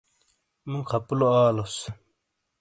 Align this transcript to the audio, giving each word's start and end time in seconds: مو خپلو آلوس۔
مو 0.69 0.79
خپلو 0.91 1.27
آلوس۔ 1.43 1.75